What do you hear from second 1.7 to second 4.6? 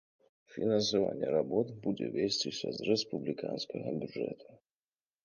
будзе весціся з рэспубліканскага бюджэту.